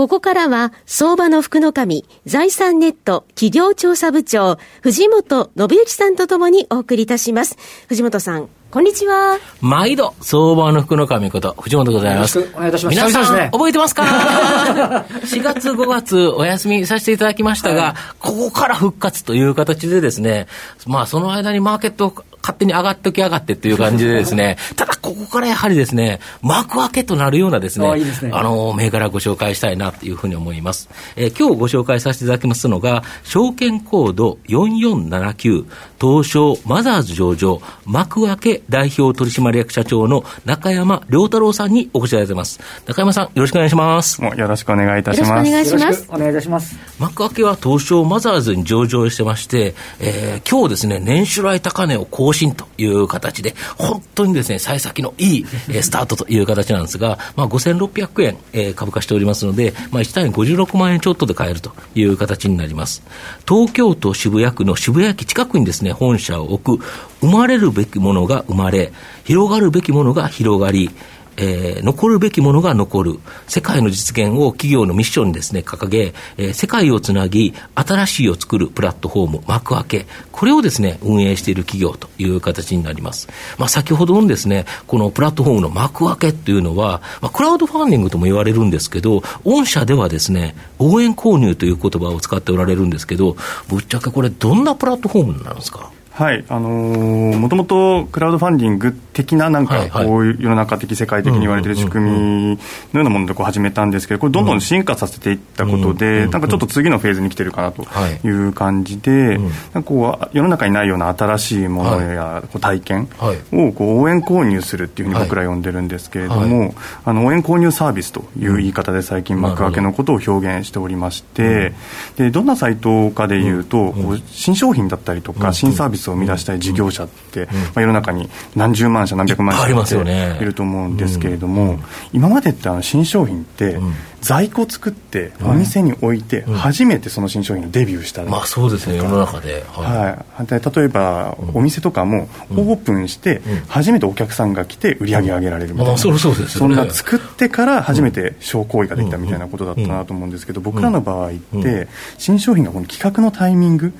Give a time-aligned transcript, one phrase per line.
[0.00, 7.58] ここからは、相場の福の神、財産ネット企業調査部長、藤本信之さんとともにお送りいたします。
[7.86, 9.38] 藤本さん、こんにちは。
[9.60, 12.38] 毎度、相場の福の神こと、藤本でございます。
[12.54, 12.96] お願いいたします。
[12.96, 14.04] 皆さん、ね、覚えてますか
[15.20, 20.46] ?4 月、5月、お休みさせていただきましたが、はい、ここから復活という形でですね、
[20.86, 30.88] まあ、その間にマーケット勝手に上がってきやがってっていう感じでですね、 ただここからやはりですね、幕開けとなるようなですね、あいいすねあの、銘柄ご紹介したいなというふうに思います。
[31.16, 35.64] えー、今日ご紹介させていただきますのが、証券コード4479、
[36.00, 42.60] 東証マザーズ上場、幕開け代表取締役社長の中山良太郎さんにお越しいただいてます。
[42.86, 44.22] 中山さん、よろしくお願いします。
[44.22, 45.30] もうよろしくお願いいたします。
[45.30, 46.06] よろしくお願いします。
[46.10, 46.76] お願いいたします。
[46.98, 55.46] 幕開けは東証マザーズに上場してまして、えー、今日ですね、年収来高値を更新という形で、本当にですね、幸先のいい、
[55.82, 63.02] スタートという形なんですが、まあ、5600円、えー、株価しておりますので、まあ、1単位56万円ちょっとで買えるという形になります。
[63.48, 66.84] 東京都渋谷区の渋谷駅近くにですね、本社を置く、
[67.20, 68.92] 生まれるべきものが生まれ、
[69.24, 70.90] 広がるべきものが広がり、
[71.36, 83.28] えー、残るべきものが残る、世界の実現を企業のミッションにですね、掲げ、えー、世界をつなぎ、新しいを作るプラットフォーム、幕開け、これをですね、運営している企業という形になります。
[83.58, 93.36] まあ、先ほどのですね、このプラットフォームの幕開けっていうのは、まあ、クラウドファンディングとも言われるんですけど、御社ではですね、応援購入という言葉を使っておられるんですけど、
[93.68, 95.90] ぶっちゃけこれどんなプラットフォームなんですか？
[96.12, 98.88] はい、あのー、もともとクラウドファンディング
[99.22, 102.58] 的な、なんか、こういう世の中的、世界的に言われている仕組みのよ
[102.94, 107.86] うなものでこう始めたんですけど、これ、どんどん進化させていったことで、なんかちょっと次のフェーズに来てるかなと
[108.26, 108.40] い。
[108.48, 113.08] う感じで、なんかこう世の中にないような新しいものや体験
[113.52, 116.74] をこう応援購入するっていうふうに僕ら呼んでるんですけれども、
[117.04, 121.72] あの応援購入サービスという言い方で最近、幕開けのことを表現しておりまして、
[122.16, 129.54] でどんなサイトかでいうと、こう新商品だったりとか、新サービスを生み出したい事業者って、まあ、世の中に何十万社、何百万
[129.86, 131.78] 社いると思うんですけれども、
[132.12, 133.78] 今までってあの新商品って、
[134.20, 138.96] 在庫作ってお店に置いて初めてその新商品のデビューした、まあそうですね。
[138.96, 151.32] 世の中で、はい、で例えばお店とかもオープンして初めてお客さんが来て売り上げ上げられるみたいな、そそんな作ってから初めて商行為ができたみたいなことだったなと思うんですけど僕らの場合っ
[151.62, 151.88] て
[152.18, 153.92] 新商品がこの企画のタイミング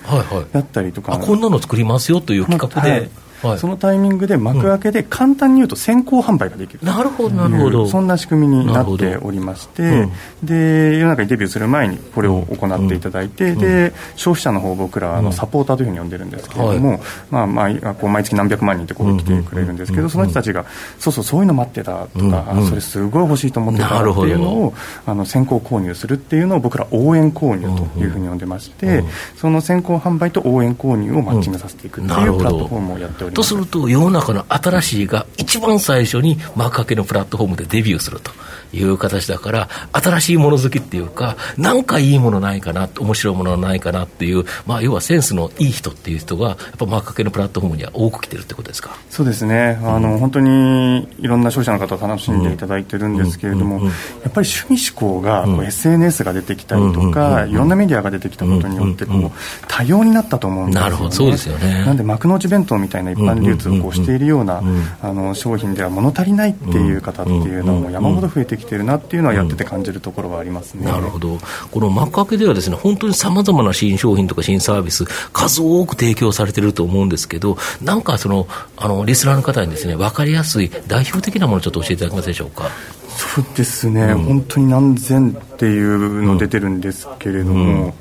[0.52, 3.08] だったりとか、こんなの作りますよという企画で、
[3.42, 7.86] はい、そのタイミングで幕開けで簡単に言うと先行販売ができる、なるほどなるほど。
[7.86, 10.12] そんな仕組みになっておりまして、うん、
[10.42, 17.00] で世の中にデビューする前にこれを行っていただいて、うん、で消費者の方僕らのサポーターというふうに呼んでるんですけれども、はい、
[17.30, 20.64] まあまあ、こう毎月何百万人ってこう来てくれるんですけど、その人たちが
[20.98, 24.74] そうそうそういうの待ってたとか、うん、それすごい欲しいと思ってたっていうのを
[25.06, 27.62] あの先行購入するっていうのを僕ら応援購入
[27.94, 29.04] というふうに呼んでまして、
[29.36, 33.29] その先行販売と応援購入をマッチングさせていくっていうプラットフォームをやっております。
[33.30, 38.30] とすると世の中の新しいが一番最初に幕開けのプラットフォームでデビューすると
[38.72, 48.96] いう形だから、新しいもの好きっていうか、なんかいいものないかな、面白いものないかなっていう、まあ、要はセンスのいい人っていう人が、やっぱ幕開けのプラットフォームには多く来てるってことですか？
[49.10, 53.90] そうですね、あの、うん、本当にいろんな消費者の方、楽しんでいただいてるんですけれども、や
[54.28, 59.30] っぱり趣味思考が、SNS が出てきたりとか、いろんなメディアが出てきたことによってこう、
[59.66, 61.10] 多様になったと思うんですよ、ね、なるほど。
[61.10, 61.84] そうですよね。
[61.84, 64.62] なんで幕の内弁当みたいな一般流通をこうしているような、
[65.02, 71.38] あの商品では物足りないっていう方っていうのも山ほど増えてきてるなっていうのはやってて感じるところはありますね、なるほど、
[71.70, 78.46] この幕開けではですね本当にさまざまな新商品とか新サービス、数多く提供されてると思うんですけど、なんかその
[78.76, 82.68] あのリスナーの方にですね分かりやすい代表的なもの、ちょっと教えていただけますでしょうか。
[83.08, 87.92] そうですね、うん、本当に何千っていうの出てるんですけれども、うん、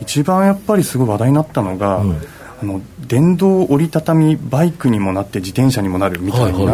[0.00, 2.20] 一番やっぱりすごい話題になったのが、うん
[2.60, 6.72] あの電動折りたたみバイクにもなって自転車にもなるみたいな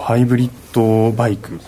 [0.00, 1.60] ハイブリッドバイク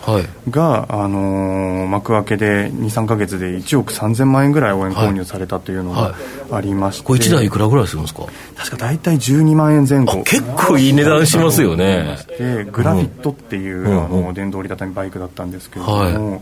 [0.49, 6.15] が、はい、あのー、幕開けで23か月で1億3000万円ぐらい応援購入されたというのが
[6.51, 8.25] ありまして、はい、これ1台いくらぐらいするんですか？
[8.57, 10.23] 確か大体12万円前後。
[10.23, 12.17] 結構いい値段しますよね。
[12.37, 16.13] でグラフィットっていう、うん、あの電動折りたたみバイクだったんですけれども、はい。
[16.13, 16.41] はい、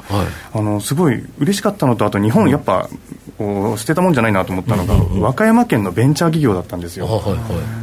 [0.53, 2.89] あのすごい嬉しかったのとあと日本やっぱ
[3.37, 7.39] こう捨てたもんじゃないなと思ったのが、和歌山県のベンチャー企業だったんですよ、はいはい、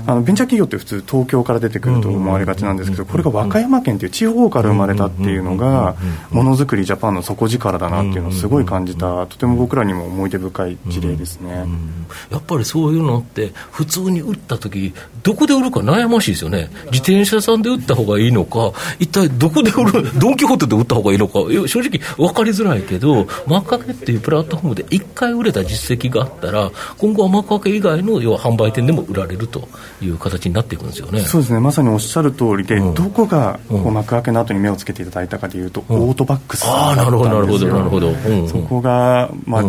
[0.06, 5.96] あのベンチャー企業って普通東京から出てくると思われがちなんですけどこれが和歌山県っていう地方から生まれたっていうのが
[6.30, 11.64] ものづくりジャパンの底力だなっていうのをすごい感じたとても僕らにも思い出深い事例ですね、
[12.30, 14.92] やっぱりそういうのって普通に売った時
[15.22, 16.70] どこで売るか悩ましいですよね。
[16.86, 21.40] 自転車さんで売った方がいいのか一体どこで売るドン・キホーテで売った方がいいのか。
[21.66, 29.68] 正直分かりづらいけどマッカケっていうプラットフォームで1回売れた実績があったら今後はマッカケ以外の要は販売店でも売られると
[30.00, 31.20] いう形になっていくんですよね。
[31.20, 31.60] そうですね。
[31.60, 38.12] まさにおっしゃる通りで、うん、どこがこう幕開けの後に目をつけていただいたかというと、うん、オートバックスああなるほどなるほどなるほど、
[38.48, 39.64] そこがまあ、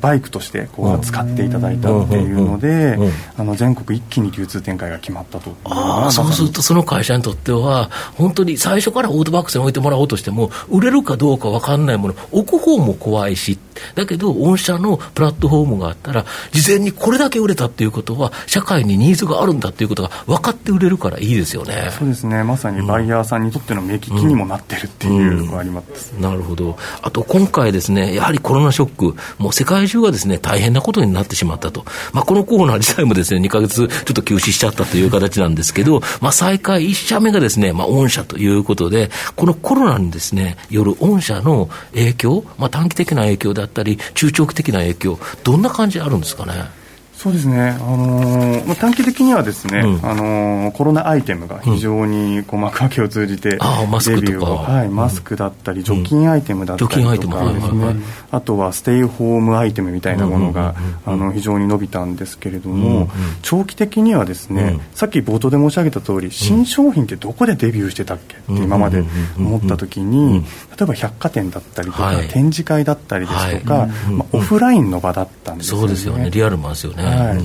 [0.00, 2.98] バイクとしてこう使っていただいたっていうので、
[3.36, 13.36] あの全国一気に流通展開が決まったとあそうすると、その会社にとっては、本当に最初からオートバックスに置いてもらおうとしても、売れるかどうか分かんないもの、置く方も怖い。
[13.36, 13.58] し、
[13.94, 21.90] だけど、御社のプラットフォームがあったら、事前にこれだけ売れたっていうことは、社会にニーズがあるんだっていうことが分かって売れるからいいですよね。
[21.98, 26.16] そうですね、まさにバイヤーさんにとっての目利きにもなってるっていうのがあります、うん。
[26.16, 46.85] うん、なるほど、あと今回ですね、やはりコロナショック、もう世界中がですね大変なことになってしまったと、まあ、このコーナー自体もですね2か月ちょっと休止しちゃったという形なんですけど、まあ、再開1社目がですね、まあ、御社ということで、このコロナにですねよる御社の影響、まあ、短期的な影響だったり、中長期的な影響、どんな感じあるんですかね？
[47.26, 56.88] そうですね、あのー、短期的にはですね、うん、あのー、コロナアイテムが非常にこう幕開けを通じて、デビューを、はい、マスクだったり、除菌アイテムだったり
[57.18, 57.96] とかですね、
[58.30, 60.76] あとはステイホームアイテムみたいなものが
[61.34, 63.08] 非常に伸びたんですけれども、
[63.42, 69.02] 長期的にはですね、さっき冒頭で申し上げた通り、新商品ってどこでデビューしてたっけって今まで
[69.36, 70.44] 思ったときに、
[70.78, 73.90] 例えば百貨店だったりとか、はい、展示会だったりですとか、はい。
[74.12, 75.80] まあ、オフラインの場だったんですよね。
[75.80, 76.30] そうですよね。
[76.30, 77.38] リアルもですよねはい、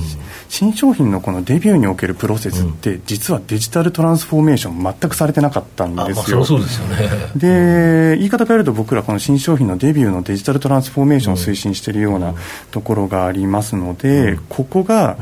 [0.50, 6.44] 新商品のこのデビューにおけるプロセスって、実はデジタルトランスフォーメーション全くされてなかったんですよ。
[6.44, 7.10] そうですよね。
[7.36, 12.34] で言い方変えると僕らこの新商品のデビューのデジタルトランスフォーメーションを推進しているような
[12.72, 15.18] ところがありますので、ここが、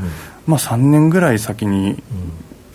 [0.46, 2.02] まあ、3年ぐらい先に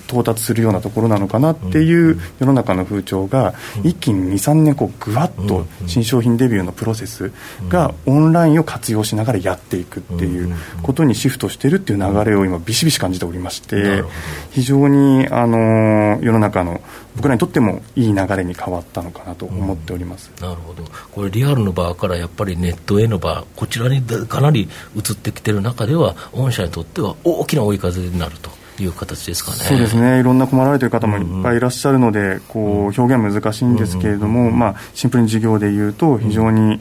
[0.08, 3.54] 到達するようなところなのかなっていう世の中の風潮が
[3.84, 7.32] 一気に23年こうぐわっと新商品デビューのプロセス
[7.70, 14.04] がオンラインを活用しながらやっていくっていうことにシフトしてるっていう流れを今ビシビシ感じておりまして
[14.52, 16.82] 非常にあの世の中の
[17.16, 28.65] 僕らにとってもいい流れに変わったのかなと思っております、うん、なるほど、これ、リアルの場からやっぱりネットへの場、こちらにかなり移ってきてる中では、御社にとっては大きな追い風になると。
[28.80, 29.58] いう形ですかね。
[29.58, 36.80] そうですね、いろんな困られている方もいっぱいいらっしゃるので、うんうん、こう表現難しいんですけれども、まあ、シンプルに事業でいうと、非常に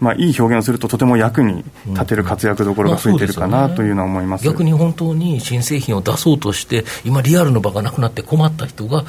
[0.00, 9.04] まあ、いい表現をすると、とても役に立てる活躍どころが増えてるかなというのは思います,、逆に本当に新製品を出そうとして、今、リアルの場がなくなって困った人が、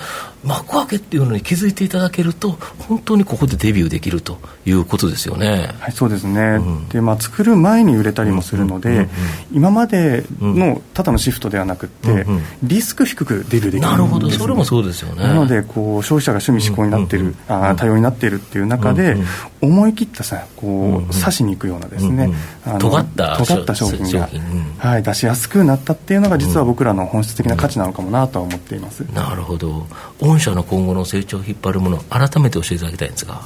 [0.45, 2.57] 幕開けっていうのに気づいていただけると、
[2.87, 5.69] 本当にここでデビューできるということですよね。
[5.79, 9.09] はい、そうですね、うん、でまあ、作る前に売れたりもするので、うんうんうん、
[9.51, 12.26] 今までのただのシフトではなくて、うんうん、
[12.63, 15.23] リスク低くデビューできるね、なるほど、それもそうですよね。
[15.23, 17.35] なのでこう、消費者が趣味嗜好になっている、うん。
[17.47, 19.17] あ多様になっているっていう中で、
[19.61, 22.31] 思い切ったさこう、うんうん、刺しに行くようなですね、
[22.65, 24.29] うんうん、尖った尖った商品が、
[24.77, 29.87] はい、出しやすくなったっていうのが実は僕らの本質的な価値なのかもなとは思っています、なるほど。
[30.19, 33.41] 御社の今後の成長を引っ張るもの改めて教えていただきたいんですが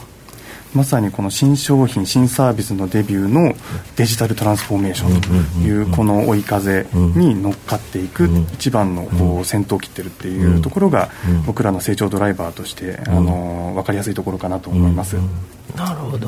[0.74, 3.54] まさにこの新商品、新サービスのデビューの
[3.96, 11.10] デジタルトランスフォーメーションというこの追い風に乗っかっていく一番のこう先頭を切ってるっていうところが
[11.46, 15.18] 僕らの成長ドライバーとしてあの分かりやすいところかなと思います。
[15.76, 16.28] なるほど。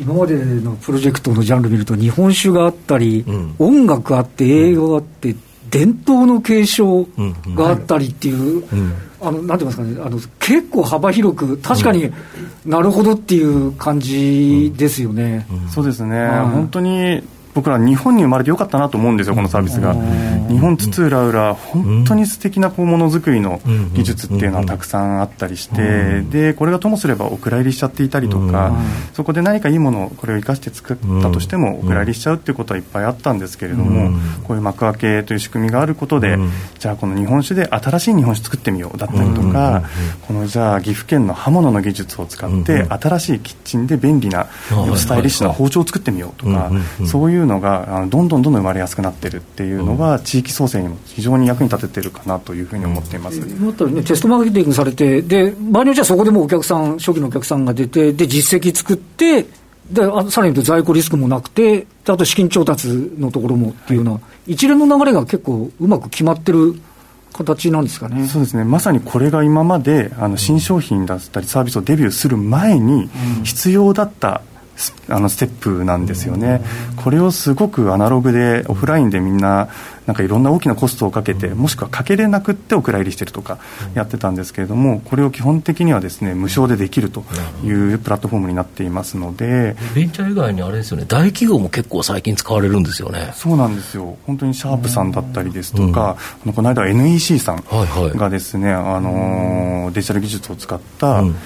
[0.00, 3.24] 今までのプロジェクトのジャンル見ると日本酒があったり、
[3.58, 5.34] 音楽あって映画があって、
[5.70, 7.06] 伝統の継承
[7.54, 8.64] があったりっていう、
[9.20, 12.12] あのなんて言いますかねあの、結構幅広く、確かに
[12.64, 15.46] なるほどっていう感じですよね。
[15.70, 17.22] そうですね、本当に
[17.58, 19.92] 僕ら日本に生まれてよかったなと思うんですよ、このサービスが。
[20.48, 23.60] 日本津々浦々、本当に素敵なこうものづくりの
[23.94, 28.72] 技術っていうのはたくさんあったりして、でこれがともすればお蔵入りしちゃっていたりとか、
[29.12, 36.38] そこで何かいいものをこれを生かして作ったとしても、お蔵入りしちゃうっていうことはいっぱいあったんですけれども、こういう幕開けという仕組みがあることで、
[36.78, 39.82] じゃあ、この日本酒で新しい日本酒作ってみようだったりとか、
[40.28, 44.46] このじゃあ、岐阜県の刃物の技術を使って、新しいキッチンで便利な
[44.94, 46.70] スタイリッシュな包丁を作ってみようとか、
[47.06, 59.46] そういうのがあのどんどんどんどん生まれやすくなってるっていうのは、地域創生にも非常に役に立ててるかなというふうに思っています、もっとね、テストマーケティングされて、で場合によってはそこでもお客さん、初期のお客さんが出て、で実績作って、
[59.90, 62.88] であさらに言うと在庫リスクもなくて、あと資金調達
[63.18, 66.74] のところもっていうような、はい、一連の流れが結構うまく決まってる
[67.32, 68.26] 形なんですかね。
[68.26, 73.08] そうですね、まさにこれが今まであの新商品だったり、サービスをデビューする前に
[73.44, 74.42] 必要だった、
[75.08, 76.62] あのステップなんですよね、
[76.96, 79.68] これをすごくアナログで、オフラインでみんな、
[80.06, 83.58] なんかいろんな大きなコストをかけて、もしくはかけれなくってお蔵入りしてるとか
[83.94, 87.22] やってたんですけれども、これを基本的にはですね無償でできると
[87.62, 93.32] いうプラットフォームになっていますので、ベンチャー以外にあれですよね、大企業も結構最近使われるんですよね。
[93.34, 96.16] そうなんですよ、本当にシャープさんだったりですとか、
[96.46, 97.64] うん、この間、NEC さん
[98.16, 101.36] がですね、はいはい、あのデジタル技術を使った、うん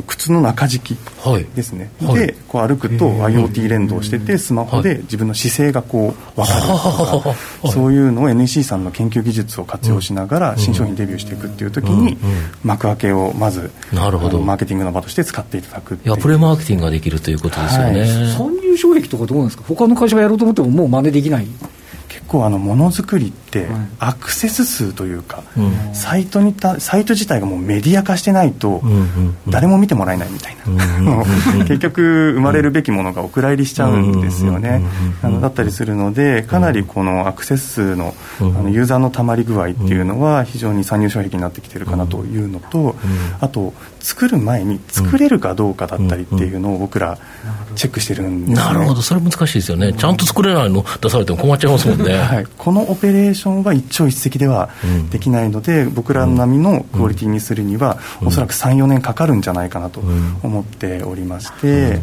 [0.00, 0.98] 靴の中敷き
[1.54, 7.34] ですね、はい、でこう歩くと IoT 連動しててスマホで自分の姿勢がこう分かるとか、
[7.68, 12.16] そういうのを NEC さんの研究技術を活用しながら新商品デビューしていくっていう時に
[12.64, 14.40] 幕開けをまずなるほど。
[14.40, 19.64] マーケティングの場として使っていただくいやプレマーケティングができるということですよね、はい、参入障壁とかどうなんですか？
[19.66, 21.46] 他の会社がやろうと思ってももう真似できない
[22.12, 25.42] 結構あのものづくりってアクセス数というか、
[25.94, 28.82] サイトにたサイト自体がもうメディア化してないと
[29.48, 31.24] 誰も見てもらえないみたいな、
[31.64, 34.82] 結局生まれるべきものがお蔵入りしちゃうんですよね、
[35.22, 42.94] あのだったりするのでかなりこのアクセス数のあのユーザーのたまり具合っていうのは非常に参入障壁になってきてるかなというのと、
[43.40, 47.18] あと作る前に作れるかどうかだったりっていうのを僕ら
[47.76, 49.92] チェックしてるんです、ね、なるほどそれ難しいですよね。
[49.92, 50.84] ちゃんと作れないの？
[51.00, 54.70] 出されても困っちゃいますもんね、はい、このオペレーションは一朝一夕では
[55.10, 60.00] できないので、僕ら並みのクオリティにするには、おそらく34年かかるんじゃないかなと
[60.42, 62.00] 思っておりまして、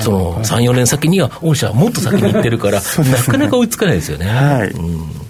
[0.00, 2.80] その3、4年先には、御社はもっと先に行ってるから、
[3.10, 4.26] なかなか追いつかないですよね。
[4.26, 5.21] はい、うん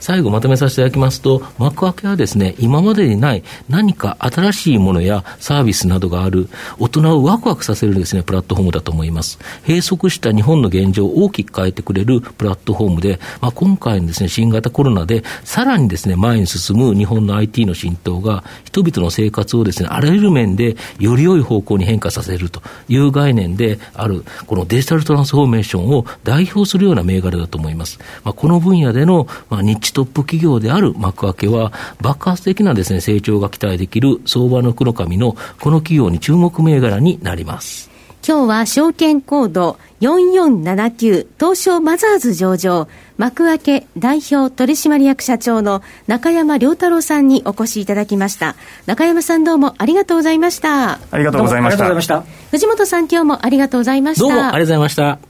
[0.00, 9.38] 最後まとめさせていただきますと、幕開けはですね、今までにない何か新しいものやサービスなどがある、大人をワクワクさせるですね、プラットフォームだと思います。
[9.66, 27.98] 閉塞した日本の現状を大きく変えてくれるプラットフォームで、まあ、今回のですね、新型コロナで、さらにですね、前に進む日本の IT の浸透が、人々の生活をですね、あらゆる面でより良い方向に変化させるという概念である、このデジタルトランスフォーメーションを代表するような銘柄だと思います。
[28.24, 37.90] まあ、この分野での、まあ、日トップ企業である幕開けは、爆発的なですね、成長が期待できる相場の黒髪のこの企業に注目銘柄になります。
[38.26, 48.56] 今日は証券コード4479東証マザーズ上場幕開け代表取締役社長の中山良太郎さんにお越しいただきました。
[48.86, 51.00] 中山さんどうもありがとうございました。
[51.10, 52.24] ありがとうございました。
[52.50, 54.22] 藤本さん今日もありがとうございました。
[54.22, 55.29] どうもありがとうございました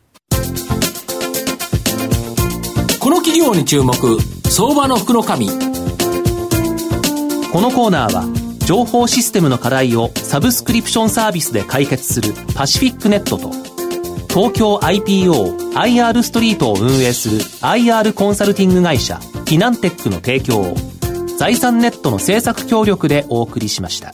[3.11, 3.93] の企業に注目
[4.49, 5.35] 相場の福のこの
[7.69, 8.23] コーナーは
[8.65, 13.49] 情報システムの課題をサブスクリプションサービスで解決するパシフィックネットと
[14.29, 20.75] 東京 IPOIR ストリートを運営する IR コンサルティング会社フィナンテックの提供を
[21.37, 24.13] 財産ネットの政策協力でお送りしました。